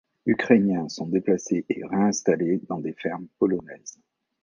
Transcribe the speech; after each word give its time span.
Ukrainiens 0.25 0.89
sont 0.89 1.05
déplacés 1.05 1.63
et 1.69 1.85
réinstallés 1.85 2.59
dans 2.67 2.79
des 2.79 2.93
fermes 2.93 3.27
polonaises. 3.37 3.99